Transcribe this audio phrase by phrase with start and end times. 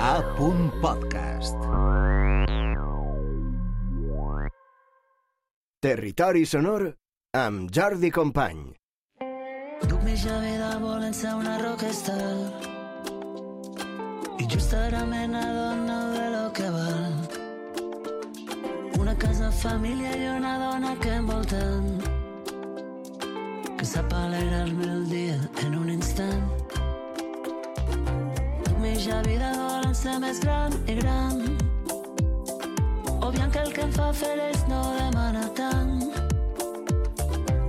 [0.00, 0.22] A.
[0.80, 1.56] Podcast.
[5.80, 6.96] Territori sonor
[7.30, 8.74] amb Jordi Company.
[9.88, 12.36] Duc mitja vida volent ser una rockstar
[14.38, 17.14] i just ara me n'adono de lo que val
[18.98, 22.02] una casa, família i una dona que envolten
[23.78, 26.50] que sap alegrar-me el dia en un instant
[28.64, 29.75] Duc mitja vida volent ser
[30.22, 31.42] més gran i gran.
[33.26, 35.96] Obviant que el que em fa feliç no demana tant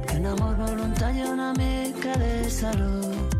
[0.05, 3.37] que un amor voluntari i una mica de salut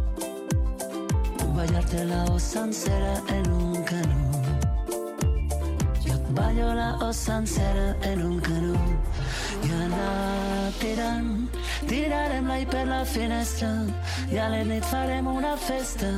[1.57, 4.25] ballarte la sencera en un canó
[6.05, 8.83] jo et ballo la sencera en un canó
[9.65, 11.31] i anar tirant
[11.85, 13.69] tirarem l'aire per la finestra.
[14.31, 16.09] I a la nit farem una festa.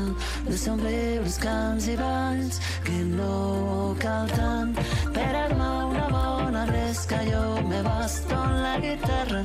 [0.47, 4.75] De somriures, cants i balls que no cal tant.
[5.13, 9.43] Per armar una bona resca jo me basto en la guitarra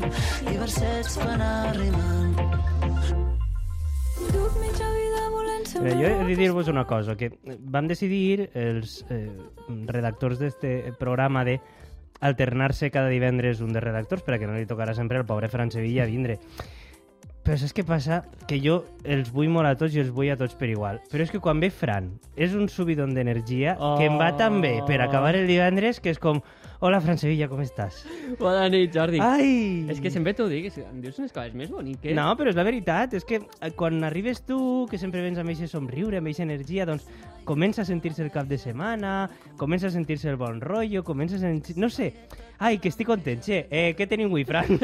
[0.52, 1.36] i versets per
[5.74, 9.28] ser Mira, una jo he de dir-vos una cosa, que vam decidir els eh,
[9.90, 11.58] redactors d'este programa de
[12.24, 16.08] alternar-se cada divendres un de redactors perquè no li tocarà sempre al pobre Fran Sevilla
[16.08, 16.38] vindre.
[17.44, 18.22] Però saps què passa?
[18.48, 21.02] Que jo els vull molt a tots i els vull a tots per igual.
[21.12, 22.08] Però és que quan ve Fran,
[22.40, 23.98] és un subidon d'energia oh.
[23.98, 26.40] que em va tan bé per acabar el divendres que és com
[26.80, 28.00] Hola, Fran Sevilla, com estàs?
[28.40, 29.20] Bona nit, Jordi.
[29.22, 29.86] Ai!
[29.92, 32.14] És que sempre t'ho dic, que em dius unes coses més boniques.
[32.16, 34.58] No, però és la veritat, és que eh, quan arribes tu,
[34.90, 37.06] que sempre vens amb aquest somriure, amb aquesta energia, doncs
[37.46, 41.44] comença a sentir-se el cap de setmana, comença a sentir-se el bon rotllo, comença a
[41.44, 41.78] sentir...
[41.78, 42.10] No sé,
[42.58, 43.64] ai, que estic content, che.
[43.70, 44.74] Eh, què tenim avui, Fran?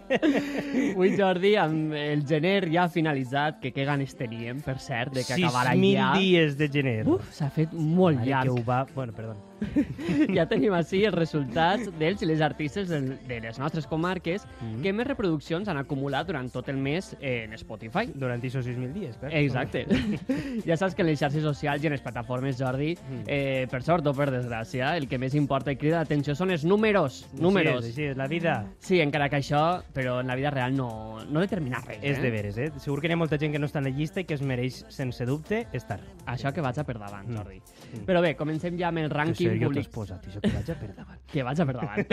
[0.90, 5.38] Avui, Jordi, amb el gener ja finalitzat, que què ganes teníem, per cert, de que
[5.38, 6.10] acabara 6.000 ja.
[6.18, 6.98] dies de gener.
[7.08, 8.58] Uf, s'ha fet molt Mare, que llarg.
[8.58, 8.84] ho va...
[8.94, 9.49] Bueno, perdó.
[10.36, 14.82] ja tenim així els resultats dels i les artistes de les nostres comarques Mhm.
[14.82, 18.06] que més reproduccions han acumulat durant tot el mes en Spotify.
[18.14, 19.32] Durant aquests 6.000 dies, clar.
[19.34, 19.86] Exacte.
[20.68, 23.22] ja saps que en les xarxes socials i en les plataformes, Jordi, Mm.
[23.26, 26.64] eh, per sort o per desgràcia, el que més importa i crida l'atenció són els
[26.64, 27.26] números.
[27.38, 27.84] Números.
[27.84, 28.66] Sí, és, així, és la vida.
[28.78, 31.98] Sí, encara que això, però en la vida real no, no determina res.
[32.02, 32.22] És eh?
[32.22, 32.70] de veres, eh?
[32.78, 34.42] Segur que hi ha molta gent que no està en la llista i que es
[34.42, 36.00] mereix, sense dubte, estar.
[36.26, 37.36] Això que vaig a per davant, Mm.
[37.36, 37.60] Jordi.
[37.94, 38.04] Mm.
[38.06, 39.84] Però bé, comencem ja amb el rànquing serio públic.
[39.84, 41.18] t'has posat, això que vaig a per davant.
[41.30, 42.06] Que vaig a per davant.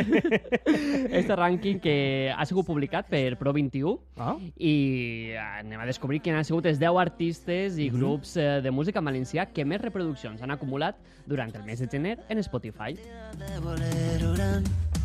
[1.21, 1.95] este rànquing que
[2.35, 4.35] ha sigut publicat per Pro21 Ah?
[4.59, 7.97] i anem a descobrir quins han sigut els 10 artistes i Mhm.
[7.97, 11.87] grups eh, de música en valencià que més reproduccions han acumulat durant el mes de
[11.87, 12.95] gener en Spotify.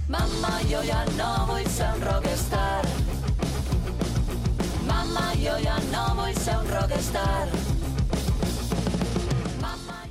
[0.09, 2.82] Mamma, jo ja no vull ser un rockstar.
[4.87, 7.49] Mamma, jo ja no vull ser un rockstar.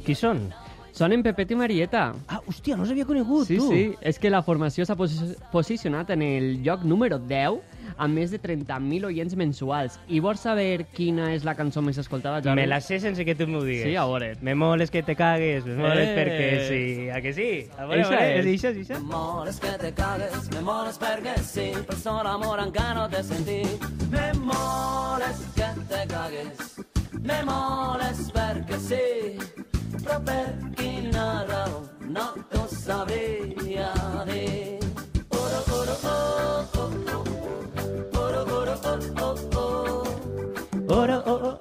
[0.06, 0.48] Qui són?
[1.02, 2.02] Són en Pepet i Marieta.
[2.30, 3.72] Ah, hòstia, no s'havia conegut, Sí, tu.
[3.72, 7.58] sí, és que la formació s'ha posi posicionat en el lloc número 10
[7.98, 9.98] amb més de 30.000 oients mensuals.
[10.14, 12.62] I vols saber quina és la cançó més escoltada, Jordi?
[12.62, 13.88] Me la sé sense que tu m'ho digues.
[13.90, 14.36] Sí, a veure.
[14.42, 16.16] Me moles que te cagues, me moles Eh.
[16.20, 17.10] perquè sí.
[17.10, 17.50] A que sí?
[17.80, 18.46] A veure, a Eixa veure, és.
[18.46, 19.02] és això, és això?
[19.02, 23.24] Me moles que te cagues, me moles perquè sí, per sol amor encara no t'he
[23.24, 23.90] sentit.
[24.12, 26.78] Me moles que te cagues,
[27.24, 29.71] me moles perquè sí,
[30.04, 31.80] però per quina raó
[32.16, 33.92] no t'ho sabria
[34.26, 34.80] dir.
[35.30, 37.24] Oro, oro, oh, oh, oh,
[38.24, 40.04] oro, oro, oh, oh, oh.
[40.92, 41.60] Oro, oh, oh, oh, oh, oh,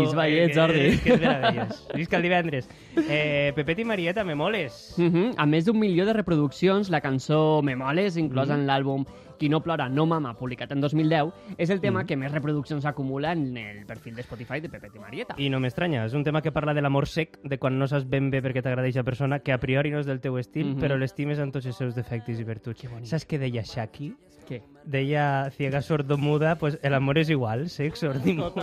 [0.00, 0.98] Quins ballets, Eh, Jordi.
[0.98, 1.88] Que, que és meravellós.
[1.94, 2.68] Visca el divendres.
[3.08, 4.94] Eh, Pepet i Marieta, me moles.
[4.98, 5.34] Uh -huh.
[5.36, 9.04] Amb més d'un milió de reproduccions, la cançó Me moles, inclosa en l'àlbum
[9.40, 13.32] Qui no plora no mama, publicat en 2010, és el tema que més reproduccions acumula
[13.32, 15.34] en el perfil de Spotify de Pepet i Marieta.
[15.38, 18.06] I no m'estranya, és un tema que parla de l'amor sec, de quan no saps
[18.06, 20.74] ben bé per què t'agrada aquesta persona, que a priori no és del teu estil,
[20.74, 20.78] Mhm.
[20.82, 22.82] però l'estimes amb tots els seus defectes i virtuts.
[23.04, 24.12] Saps què deia Shaki?
[24.50, 24.58] Què?
[24.90, 25.24] Deia
[25.54, 28.56] ciega sordomuda, pues el amor és igual, sec, sord i mut.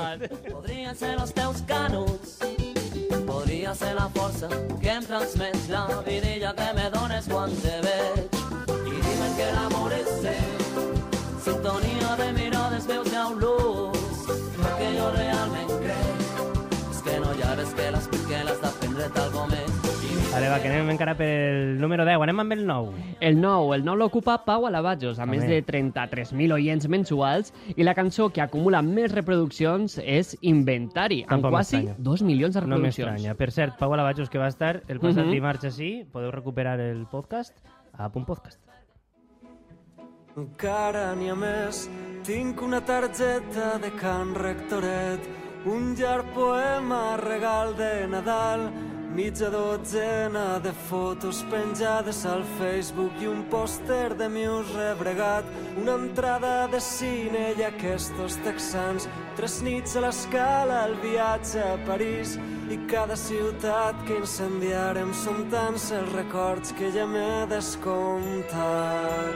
[0.49, 2.39] Podrien ser els teus canuts,
[3.29, 4.51] podria ser la força
[4.81, 8.36] que em transmets la vidilla que me dones quan te veig.
[20.37, 23.05] Vale, va, que anem encara pel número 10, anem amb el 9.
[23.25, 25.39] El nou, el nou l'ocupa Pau Alavajos, amb Home.
[25.39, 31.31] més de 33.000 oients mensuals, i la cançó que acumula més reproduccions és Inventari, amb
[31.39, 32.03] Tampoc quasi m'estranya.
[32.05, 33.09] 2 milions de No reproduccions.
[33.15, 33.33] m'estranya.
[33.35, 35.31] Per cert, Pau Alavajos, que va estar el passat Mhm.
[35.31, 37.57] dimarts així, podeu recuperar el podcast
[37.97, 38.59] a Punt Podcast.
[40.37, 41.89] Encara n'hi ha més,
[42.23, 45.19] tinc una targeta de Can Rectoret,
[45.65, 48.69] un llarg poema regal de Nadal,
[49.17, 55.45] mitja dotzena de fotos penjades al Facebook i un pòster de Muse rebregat,
[55.81, 59.09] una entrada de cine i aquests texans,
[59.39, 62.37] tres nits a l'escala, el viatge a París.
[62.69, 69.35] I cada ciutat que incendiarem són tants els records que ja m'he descomptat.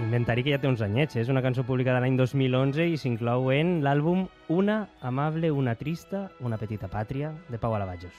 [0.00, 1.20] Inventari que ja té uns anyets, eh?
[1.20, 6.56] és una cançó publicada l'any 2011 i s'inclou en l'àlbum Una amable, una trista, una
[6.56, 8.14] petita pàtria, de Pau Alabajos.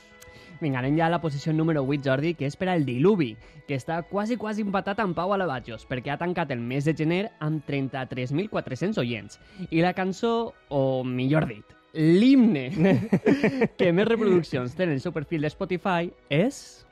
[0.62, 3.31] Vinga, anem ja a la posició número 8, Jordi, que és per al Diluvi,
[3.68, 7.24] que està quasi, quasi empatat amb Pau Alabajos, perquè ha tancat el mes de gener
[7.42, 9.42] amb 33.400 oients.
[9.72, 11.66] I la cançó, o millor dit,
[11.98, 12.69] l'himne
[13.80, 16.86] que més reproduccions té en el seu perfil de Spotify és...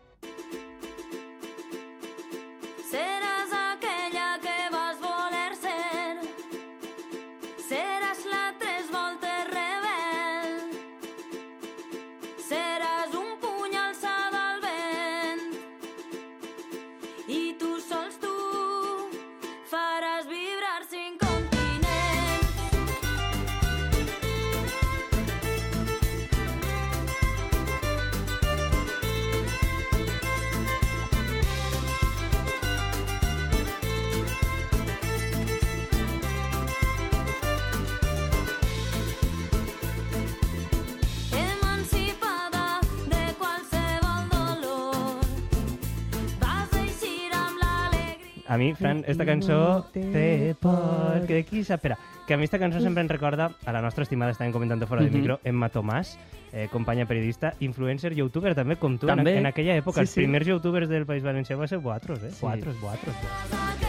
[48.49, 51.21] A mi, Fran, esta cançó té por...
[51.29, 51.77] Que qui sap?
[51.85, 54.81] Espera, que a mi esta cançó sempre em recorda a la nostra estimada, estàvem comentant
[54.89, 55.19] fora del Mhm.
[55.21, 56.17] micro, Emma Tomàs,
[56.51, 59.37] eh, companya periodista, influencer, youtuber també, com tu, en, També.
[59.37, 60.01] en aquella època.
[60.01, 60.21] Sí, els sí.
[60.21, 62.31] primers youtubers del País Valencià va ser Boatros, eh?
[62.31, 62.41] Sí.
[62.41, 63.15] Boatros, Boatros.
[63.15, 63.88] Seràs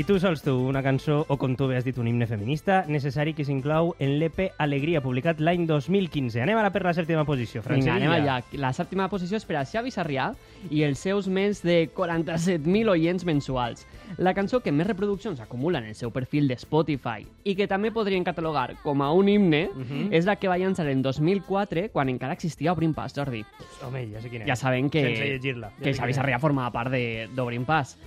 [0.00, 2.84] I tu sols tu, una cançó, o com tu bé has dit, un himne feminista,
[2.88, 6.38] necessari que s'inclou en l'EP Alegria, publicat l'any 2015.
[6.40, 8.36] Anem ara per la sèptima posició, Fran Vinga, anem allà.
[8.62, 10.28] La sèptima posició és per a Xavi Sarrià
[10.70, 13.82] i els seus més de 47.000 oients mensuals.
[14.16, 17.90] La cançó que més reproduccions acumula en el seu perfil de Spotify i que també
[17.92, 20.14] podrien catalogar com a un himne Mhm.
[20.14, 23.44] és la que va llançar en 2004 quan encara existia Obrim Pas, Jordi.
[23.84, 24.48] Home, ja sé quina és.
[24.48, 25.72] Ja sabem que, Sense llegir-la.
[25.76, 26.14] Ja que Xavi.
[26.14, 27.98] Sarrià formava part de- d'Obrim Pas.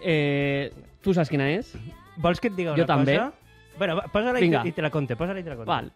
[0.00, 0.70] Eh,
[1.02, 1.74] tu saps quina és?
[2.18, 3.16] Vols que et diga una Jo també.
[3.18, 3.32] cosa?
[3.78, 4.64] Bueno, va, posa-la i, Vinga.
[4.66, 5.68] i te la conte, posa-la i te la conte.
[5.70, 5.92] Val.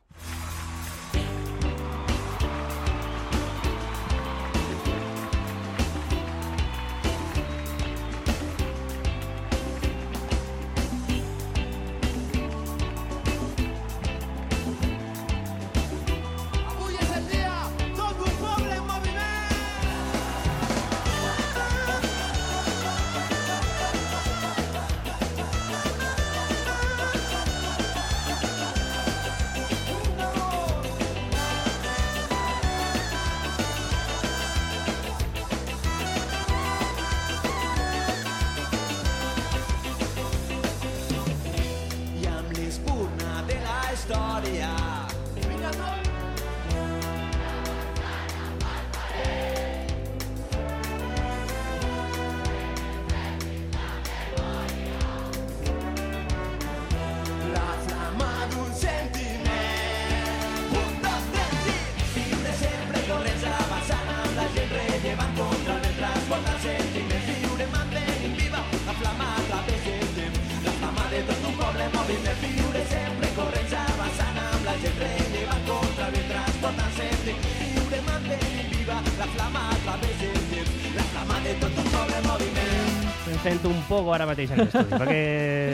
[83.93, 85.23] Un poco ara mateix en l'estudi, perquè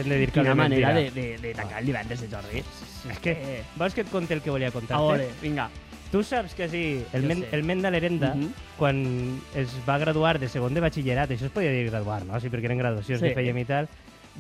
[0.05, 2.63] de dir que Quina manera de, de, de tancar el divendres de Jordi.
[3.11, 3.37] És que,
[3.79, 5.05] vols que et conti el que volia A contar-te?
[5.07, 5.69] veure, vinga.
[6.11, 6.83] Tu saps que sí,
[7.13, 8.53] el, men, el men de l'Herenda, Mhm.
[8.79, 12.39] quan es va graduar de segon de batxillerat, això es podia dir graduar, no?
[12.41, 13.29] Sí, perquè eren graduacions Sí.
[13.29, 13.89] que fèiem i tal,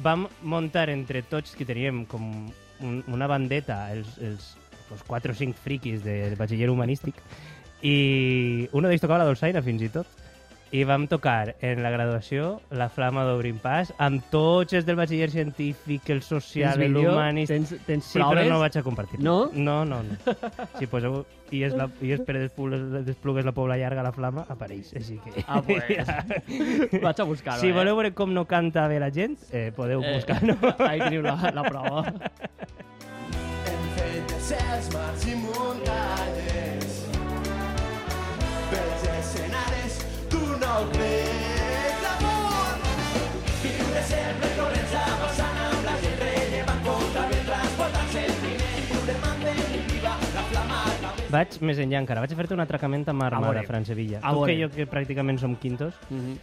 [0.02, 2.48] vam muntar entre tots que teníem com
[2.80, 4.56] un, una bandeta, els, els,
[4.90, 7.14] els 4 o 5 friquis de batxiller humanístic,
[7.82, 10.06] i uno d'ells tocava la dolçaina fins i tot,
[10.70, 15.30] i vam tocar en la graduació la flama d'Obrim Pas amb tots els del batxiller
[15.32, 17.54] científic, el social, l'humanista...
[17.54, 18.50] Tens, tens Sí, però proves?
[18.52, 19.20] no vaig a compartir.
[19.24, 19.38] No?
[19.54, 20.34] No, no, no.
[20.78, 21.22] Si poseu
[21.56, 24.90] i és, la, i és Pere Desplugues, la Pobla Llarga, la flama, apareix.
[25.00, 25.44] Així que...
[25.48, 26.04] Ah, pues.
[27.06, 27.72] Vaig a buscar-ho, Si eh?
[27.72, 30.58] voleu veure com no canta bé la gent, eh, podeu Eh, buscar-ho.
[30.90, 32.04] Ahí teniu la, la prova.
[33.64, 37.00] Hem fet deserts, mars i muntanyes
[38.68, 39.77] pels escenaris
[43.62, 48.82] Viure sempre corrents amb la gent rellevant contra el transportant sentiment.
[48.90, 50.82] Viure mandent viva la flama
[51.32, 52.20] Vaig més enllà encara.
[52.24, 53.64] Vaig a fer-te un atracament amb A Armada.
[53.68, 54.20] Fran Sevilla.
[54.22, 56.36] A Tu que jo, que pràcticament som quintos, Mhm.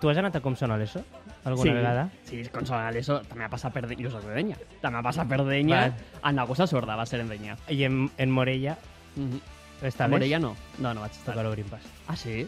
[0.00, 1.04] tu has anat a com sona l'ESO?
[1.44, 2.10] Alguna sí, vegada?
[2.24, 3.86] Sí, con Sonal, eso també ha passat per...
[3.96, 4.56] Jo soc de Denya.
[4.80, 5.80] També ha passat per Denya.
[5.80, 5.94] Val.
[6.30, 7.56] En la cosa sorda va ser en Denya.
[7.68, 8.76] I en, en Morella
[9.16, 9.40] Mm -hmm.
[9.82, 10.10] A estaves?
[10.10, 10.54] Morella no.
[10.78, 11.34] No, no vaig estar.
[11.34, 11.80] Tocar l'Obrim Pas.
[12.06, 12.46] Ah, sí?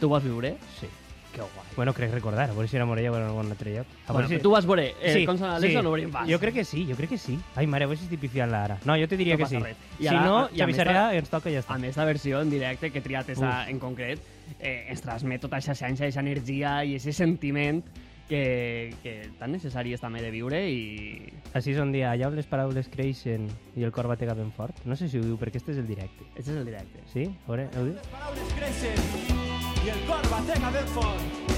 [0.00, 0.56] Tu vas viure?
[0.80, 0.86] Sí.
[1.32, 1.66] Que guai.
[1.76, 3.86] Bueno, crec recordar, a veure si era Morella o en algun altre lloc.
[4.06, 4.38] A Bueno, si...
[4.38, 6.26] tu vas veure eh, con Sonal, eso no obrim pas.
[6.28, 7.38] Jo crec que sí, jo crec que sí.
[7.54, 8.78] Ai, mare, a veure si estic pifiant-la ara.
[8.86, 9.58] No, jo te diria No que sí.
[9.60, 9.76] res.
[10.00, 11.74] I Si ara- no, i a Xavi més Sarrià ta- ens toca i ja està.
[11.74, 14.20] A més, la versió en directe que he triat esa, en concret
[14.58, 17.82] eh, ens transmet tota aquesta essència, aquesta energia i aquest sentiment
[18.28, 21.28] que, que tan necessari és també de viure i...
[21.52, 24.80] Així és on dia allà on les paraules creixen i el cor batega ben fort.
[24.86, 26.24] No sé si ho diu, perquè este és el directe.
[26.36, 27.04] Este és el directe.
[27.12, 27.28] Sí?
[27.46, 27.94] A veure, ho diu?
[27.94, 29.47] Les paraules creixen
[29.88, 31.52] i el cor batega ben fort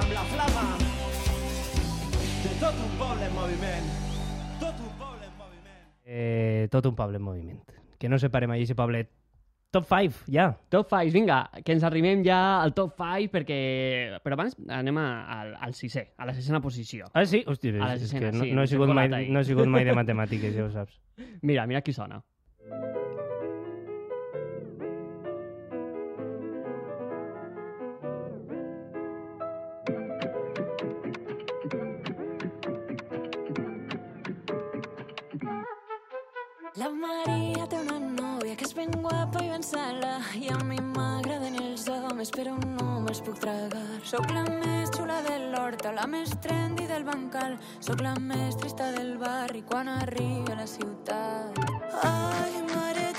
[0.00, 0.62] amb la flama
[2.40, 3.90] de tot un poble en moviment.
[4.62, 5.82] Tot un poble en moviment.
[6.06, 7.58] Eh, tot un poble en moviment.
[8.00, 9.02] Que no separem allà, aquest poble.
[9.76, 10.46] Top 5, ja.
[10.72, 13.60] Top 5, vinga, que ens arribem ja al top 5 perquè...
[14.24, 17.12] Però abans anem a, al, al sisè, a la sisena posició.
[17.12, 17.44] Ah, sí?
[17.44, 19.28] Hòstia, A la és sisena, que no, sí, no, he sigut mai, ahí.
[19.28, 20.96] no he sigut mai de matemàtiques, ja ho saps.
[21.42, 22.22] Mira, mira qui sona.
[36.80, 40.78] La Maria té una nòvia que és ben guapa i ben sala i a mi
[40.80, 43.82] m'agraden els homes però no me'ls puc tragar.
[44.08, 48.88] Sóc la més xula de l'horta, la més trendy del bancal, sóc la més trista
[48.96, 51.60] del barri quan arribi a la ciutat.
[52.00, 53.09] Ai, mareta,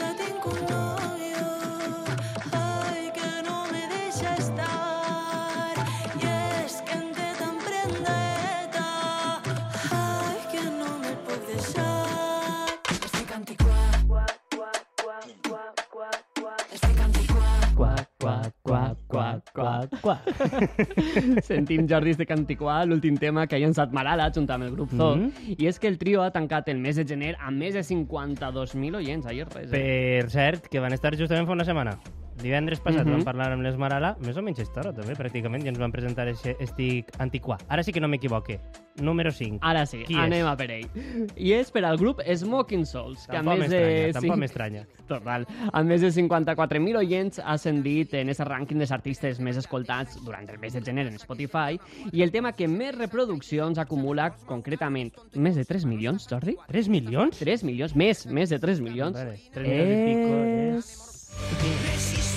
[20.00, 20.22] qua.
[21.50, 25.18] Sentim Jordi de Cantiquà, l'últim tema que ha llançat Malala junt amb el grup Zoo.
[25.18, 25.58] Mhm.
[25.58, 28.96] I és que el trio ha tancat el mes de gener amb més de 52.000
[28.96, 29.26] oients.
[29.28, 29.78] Ahir res, eh?
[30.22, 31.98] Per cert, que van estar justament fa una setmana.
[32.42, 33.12] Divendres passat Mhm.
[33.18, 36.28] vam parlar amb les Marala, més o menys estona també, pràcticament, i ens van presentar
[36.28, 37.58] ese Estic Antiquà.
[37.70, 38.60] Ara sí que no m'equivoque.
[39.02, 39.60] Número 5.
[39.62, 40.46] Ara sí, Qui anem és?
[40.46, 40.88] a per ell.
[41.38, 44.12] I és per al grup Smoking Souls, que a Tampoc més de...
[44.14, 44.86] tampoc m'estranya.
[45.08, 45.46] Total.
[45.72, 50.50] Amb més de 54.000 oients ha ascendit en aquest rànquing dels artistes més escoltats durant
[50.50, 51.80] el mes de gener en Spotify
[52.12, 56.58] i el tema que més reproduccions acumula concretament més de 3 milions, Jordi?
[56.68, 57.40] 3 milions?
[57.40, 59.14] 3 milions, més, més de 3 milions.
[59.16, 61.08] Vale, 3 milions i pico és...
[61.42, 62.31] Resistirem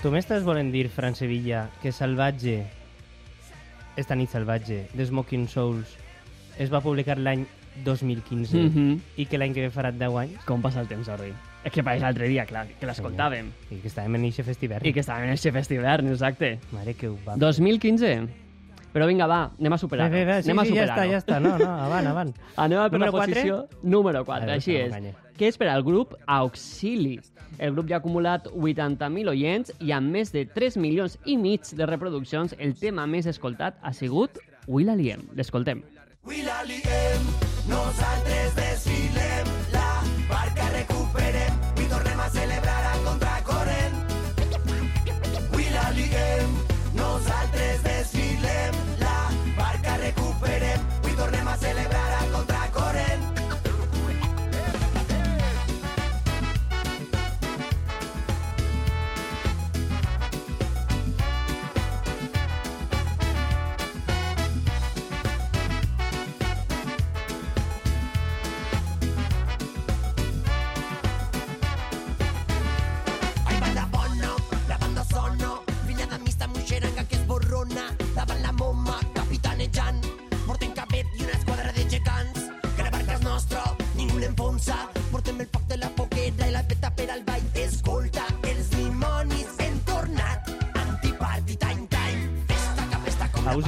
[0.00, 2.62] Tu m'estàs volent dir, Fran Sevilla, que Salvatge,
[4.00, 5.92] esta nit salvatge, de Smoking Souls,
[6.58, 7.44] es va publicar l'any
[7.84, 9.00] 2015 Mhm.
[9.16, 10.44] i que l'any que ve farà 10 anys?
[10.46, 11.32] Com passa el temps, Jordi?
[11.64, 13.50] És que pareix l'altre dia, clar, que l'escoltàvem.
[13.70, 14.80] I que estàvem en eixe festival.
[14.86, 16.58] I que estàvem en aquest festivern, exacte.
[16.72, 17.36] Mare que ho va...
[17.36, 18.26] 2015.
[18.92, 20.10] Però vinga, va, anem a superar-ho.
[20.12, 21.40] Bé, bé, bé, sí, anem a sí, ja està, ja està.
[21.42, 22.32] No, no, avant, avant.
[22.64, 23.34] Anem a per Número la quatre?
[23.34, 24.90] posició número 4, Vale, així és.
[24.90, 25.14] m'enganye.
[25.38, 27.20] Que és per al grup Auxili.
[27.58, 31.70] El grup ja ha acumulat 80.000 oients i amb més de 3 milions i mig
[31.76, 35.22] de reproduccions, el tema més escoltat ha sigut Will Aliem.
[35.38, 35.82] L'escoltem.
[36.24, 37.30] Avui la liguem,
[37.70, 39.29] nosaltres desfilem,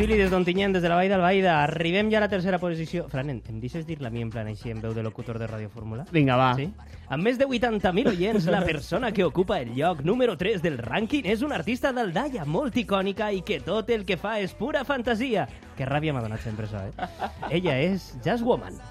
[0.03, 1.53] Auxili des d'Ontinyent, des de la Vall d'Albaida.
[1.63, 3.05] Arribem ja a la tercera posició.
[3.07, 5.47] Fran, em, em deixes dir-la a mi en plan així, en veu de locutor de
[5.47, 6.09] Ràdio Fórmula?
[6.11, 6.49] Vinga, va.
[6.59, 6.67] Sí?
[7.07, 11.29] Amb més de 80.000 oients, la persona que ocupa el lloc número 3 del rànquing
[11.31, 15.47] és una artista d'Aldaia molt icònica i que tot el que fa és pura fantasia.
[15.79, 17.31] Que ràbia m'ha donat sempre això, eh?
[17.61, 18.83] Ella és Jazz Woman.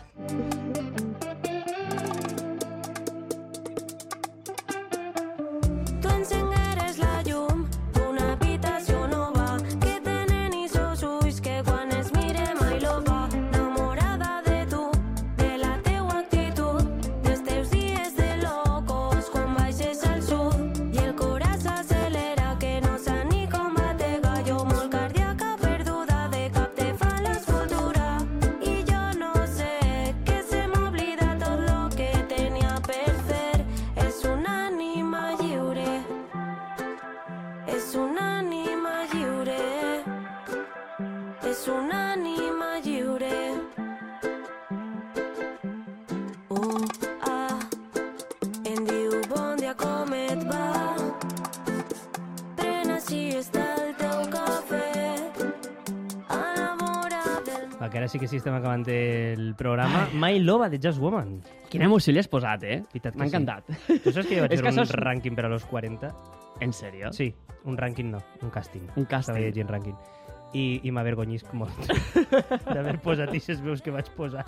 [58.02, 60.08] Ara sí que sí estem acabant el programa.
[60.14, 61.38] My Lova, de Jazz Woman.
[61.70, 62.82] Quina emoció li has posat, eh?
[62.82, 63.30] M'ha sí.
[63.30, 63.70] encantat.
[64.04, 66.10] Tu saps que jo vaig fer un sos- rànquing per a los 40?
[66.62, 67.12] En sèrio?
[67.14, 67.30] Sí,
[67.66, 68.84] un rànquing no, un càsting.
[68.96, 69.38] Un càsting.
[69.38, 69.96] Estava llegint rànquing.
[70.54, 71.72] I, i m'avergonyisc molt
[72.74, 74.44] d'haver posat aquestes veus que vaig posar.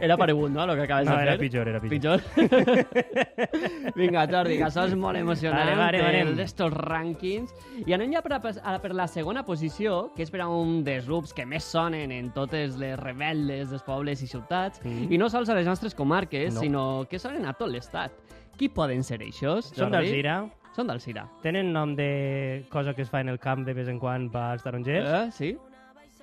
[0.00, 1.26] Era paregut, no, el que acabes No, de fer?
[1.28, 2.22] era pitjor, era pitjor.
[2.34, 3.94] Pitjor?
[3.98, 5.60] Vinga, Jordi, que això és molt emocionant.
[5.60, 6.20] Vale, vale, vale.
[6.24, 7.52] el d'estos rànquings.
[7.86, 11.06] I anem ja per, a, per la segona posició, que és per a un dels
[11.08, 15.12] grups que més sonen en totes les rebel·les dels pobles i ciutats, Mm.
[15.12, 16.60] i no sols a les nostres comarques, No.
[16.60, 18.12] sinó que sonen a tot l'estat.
[18.56, 21.28] Qui poden ser eixos, Són del Cira, Són del Cira.
[21.42, 24.62] tenen nom de cosa que es fa en el camp de vez en quan pels
[24.64, 25.06] tarongers.
[25.06, 25.56] Eh, sí?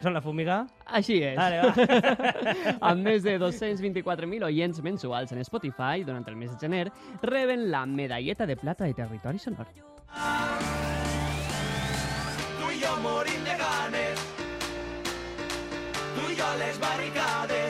[0.01, 0.65] Són la fumiga?
[0.97, 1.37] Així és.
[1.37, 1.71] Vale, va.
[2.89, 7.85] amb més de 224.000 oients mensuals en Spotify durant el mes de gener, reben la
[7.85, 9.69] medalleta de plata de territori sonor.
[12.57, 14.19] Tu i jo morim de ganes,
[16.17, 17.60] tu i jo les barricades,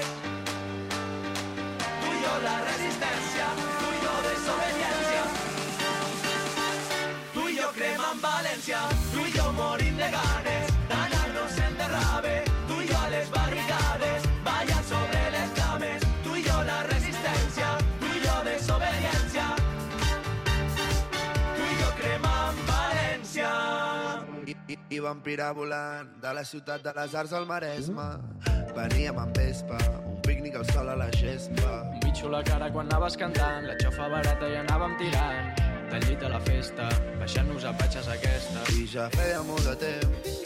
[24.91, 28.07] I, i, i vam pirar volant de la ciutat de les arts al Maresme.
[28.75, 29.77] Veníem amb vespa,
[30.07, 31.81] un pícnic al sol a la gespa.
[31.91, 35.51] Un bitxo a la cara quan anaves cantant, la xofa barata i anàvem tirant.
[35.91, 36.87] Del llit a la festa,
[37.19, 38.63] baixant-nos a patxes aquesta.
[38.75, 40.41] I ja feia molt de temps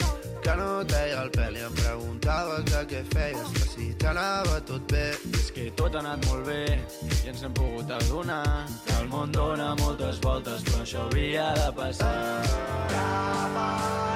[0.46, 4.60] que no et veia el pèl i em preguntava que què feies, que si t'anava
[4.70, 5.08] tot bé.
[5.34, 9.34] És que tot ha anat molt bé i ens hem pogut adonar que el món
[9.34, 12.14] dona moltes voltes, però això havia de passar.
[12.94, 14.15] Aparèixer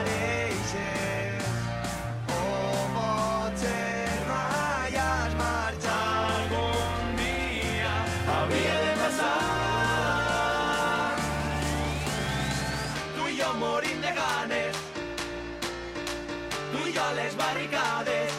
[17.30, 18.32] les barricades.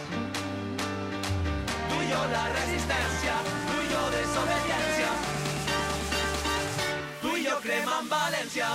[1.88, 3.34] Tu i jo la resistència
[3.68, 5.10] tu i jo desobediència
[7.22, 8.70] Tu i jo cremant València,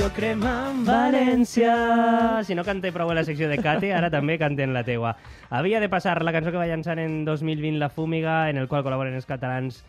[0.00, 2.42] jo crema en València.
[2.46, 5.14] Si no cante prou a la secció de Cate, ara també canten la teua.
[5.50, 8.84] Havia de passar la cançó que va llançar en 2020 La Fúmiga, en el qual
[8.86, 9.82] col·laboren els catalans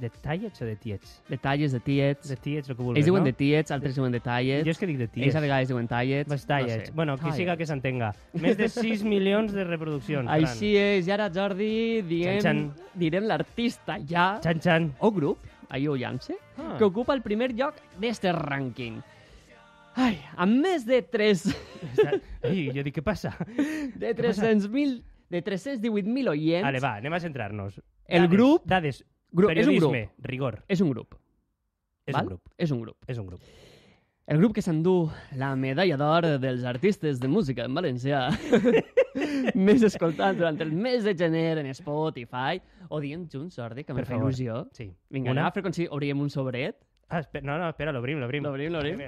[0.00, 1.16] de Tallets o de Tiets?
[1.28, 2.28] Detalles de tiets.
[2.30, 3.26] De Tiets, el que vulguis, Ells diuen no?
[3.28, 4.64] de tiets, altres diuen de tallets.
[4.64, 5.36] Jo és que dic de Ells Tiets.
[5.36, 6.28] a vegades diuen tallets.
[6.30, 6.78] Pues Tallets.
[6.78, 6.92] No sé.
[6.96, 7.36] Bueno, qui Tallets.
[7.42, 8.12] siga que s'entenga.
[8.40, 10.30] Més de 6 milions de reproduccions.
[10.30, 14.92] Així és, i ara, Jordi, diem, Xan, direm l'artista ja, Xan, xan.
[15.00, 16.76] o grup, ahir ho lance, Ah.
[16.78, 19.02] que ocupa el primer lloc d'este rànquing.
[19.98, 21.44] Ai, amb més de 3...
[22.46, 23.32] Ai, jo dic, què passa?
[23.98, 25.00] de 300.000
[25.30, 26.64] de 318.000 oients.
[26.66, 27.80] Vale, va, anem a centrar-nos.
[28.06, 29.02] El Dades, grup- Dades.
[29.32, 29.96] Grup- és un grup.
[30.26, 30.62] Rigor.
[30.68, 31.14] És un grup.
[32.06, 32.22] És val?
[32.24, 32.48] un grup.
[32.58, 32.96] És un grup.
[33.06, 33.42] És un grup.
[34.30, 38.28] El grup que s'endú la medalla d'or dels artistes de música en valencià
[39.58, 42.60] més escoltat durant el mes de gener en Spotify.
[42.90, 44.30] O diem junts, Jordi, que me Per fa favor.
[44.30, 44.60] il·lusió.
[44.74, 44.86] Sí.
[45.10, 45.40] Vinga, Una?
[45.42, 46.78] anem a fer com si obríem un sobret.
[47.10, 48.44] Ah, espera, no, no, espera, l'obrim, l'obrim.
[48.46, 49.00] L'obrim, l'obrim.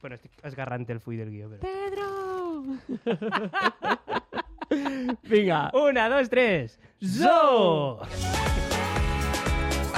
[0.00, 1.60] Bueno, estic esgarrant el full del guió, però...
[1.66, 2.06] Pedro!
[5.30, 5.70] Vinga.
[5.74, 6.78] Una, dos, tres.
[7.02, 7.98] Zo!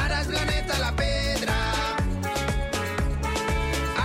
[0.01, 1.59] Ara és la neta la pedra.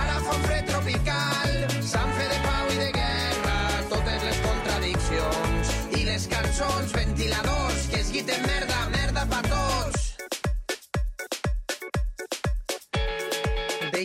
[0.02, 1.56] Ara fa un fred tropical.
[1.80, 3.56] Sant fe de pau i de guerra.
[3.94, 5.72] Totes les contradiccions.
[5.96, 8.95] I les cançons, ventiladors, que es guiten merda, merda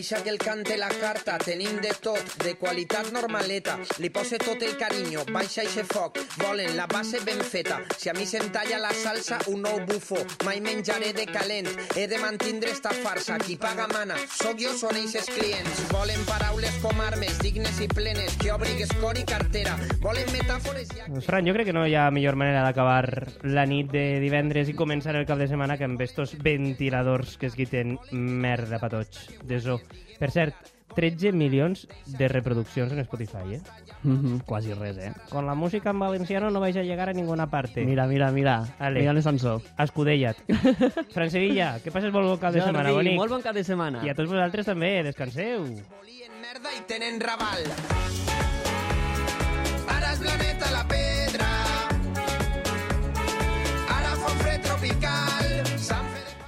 [0.02, 3.76] Deixa que el cante la carta, tenim de tot, de qualitat normaleta.
[4.02, 7.76] Li pose tot el carinyo, baixa eixe foc, volen la base ben feta.
[7.94, 11.70] Si a mi se'm talla la salsa, un nou bufo, mai menjaré de calent.
[11.94, 15.84] He de mantindre esta farsa, qui paga mana, sóc jo, són eixes clients.
[15.94, 19.78] Volen paraules com armes, dignes i plenes, que obrigues cor i cartera.
[20.02, 21.22] Volen metàfores i...
[21.22, 23.06] Fran, jo crec que no hi ha millor manera d'acabar
[23.46, 27.46] la nit de divendres i començar el cap de setmana que amb estos ventiladors que
[27.46, 29.28] es guiten merda pa tots.
[29.46, 29.78] De zo.
[30.18, 33.60] Per cert, 13 milions de reproduccions en Spotify, eh?
[34.02, 35.12] Mm -hmm, quasi res, eh?
[35.30, 37.84] Con la música en valenciano no vais a llegar a ninguna parte.
[37.84, 38.64] Mira, mira, mira.
[38.78, 39.00] Ale.
[39.00, 39.62] Mira l'ascensor.
[39.78, 40.36] Escudella't.
[41.14, 43.16] Fran Sevilla, que passes molt bon cap de setmana, Jordi, bonic.
[43.16, 44.04] molt bon cap de setmana.
[44.04, 45.64] I a tots vosaltres també, descanseu.
[46.00, 48.61] Volien merda i tenen raval.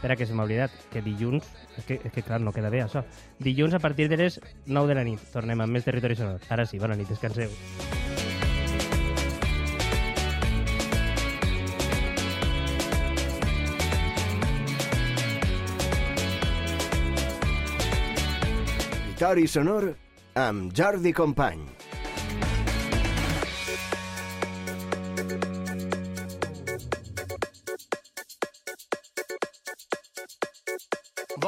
[0.04, 1.46] Espera, que se m'ha oblidat, que dilluns...
[1.80, 3.00] És que, és que clar, no queda bé, això.
[3.40, 4.34] Dilluns a partir de les
[4.68, 5.22] 9 de la nit.
[5.32, 6.44] Tornem amb més territori sonor.
[6.52, 7.48] Ara sí, bona nit, descanseu.
[19.16, 19.88] Territori sonor
[20.36, 21.64] amb Jordi Company.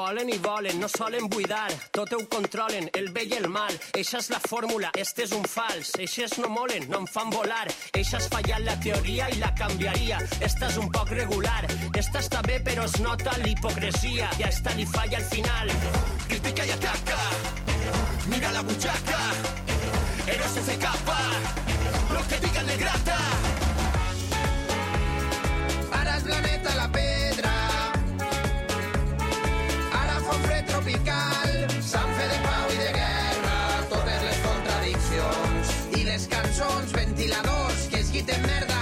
[0.06, 3.72] Volen i volen, no solen buidar, tot ho controlen, el bé i el mal.
[3.98, 5.90] Eixa és la fórmula, este és un fals.
[5.98, 7.64] Eixes no molen, no em fan volar.
[7.90, 10.20] Eixa has fallat la teoria i la canviaria.
[10.38, 11.64] Esta és un poc regular.
[11.90, 14.30] Esta està bé, però es nota l'hipocresia.
[14.38, 15.74] I a esta li falla al final.
[16.28, 17.18] Critica i ataca,
[18.30, 19.20] mira la butxaca.
[20.36, 21.18] Eros se fe capa,
[22.14, 23.45] lo que digan le grata.
[38.26, 38.75] Guiten merda,